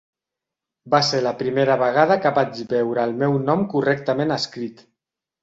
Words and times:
Va 0.93 1.01
ser 1.09 1.19
la 1.25 1.33
primera 1.41 1.75
vegada 1.81 2.17
que 2.23 2.31
vaig 2.39 2.63
veure 2.73 3.05
el 3.11 3.15
meu 3.21 3.37
nom 3.51 3.63
correctament 3.77 4.37
escrit. 4.41 4.85